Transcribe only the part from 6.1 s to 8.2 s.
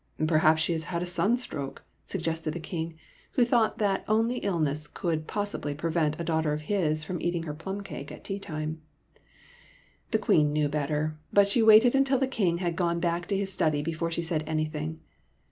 a daughter of his from eating her plum cake